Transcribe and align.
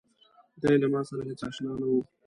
دی 0.61 0.73
له 0.81 0.87
ماسره 0.93 1.21
هېڅ 1.29 1.41
آشنا 1.47 1.71
نه 1.79 1.87
و. 1.91 1.93